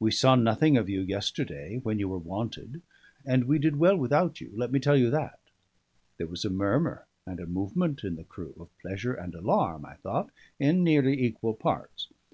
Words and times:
We 0.00 0.10
saw 0.10 0.36
nothing 0.36 0.78
of 0.78 0.88
you 0.88 1.02
yesterday, 1.02 1.76
when 1.82 1.98
you 1.98 2.08
were 2.08 2.16
wanted; 2.16 2.80
and 3.26 3.44
we 3.44 3.58
did 3.58 3.76
well 3.76 3.94
without 3.94 4.40
you, 4.40 4.50
let 4.56 4.72
me 4.72 4.80
tell 4.80 4.96
you 4.96 5.10
that." 5.10 5.38
There 6.16 6.26
was 6.26 6.46
a 6.46 6.48
murmur 6.48 7.06
and 7.26 7.38
a 7.40 7.46
movement 7.46 8.02
in 8.02 8.16
the 8.16 8.24
crew, 8.24 8.54
of 8.58 8.78
pleasure 8.78 9.12
and 9.12 9.34
alarm, 9.34 9.84
I 9.84 9.96
thought, 9.96 10.30
in 10.58 10.82
nearly 10.82 11.22
equal 11.22 11.52
parts. 11.52 12.08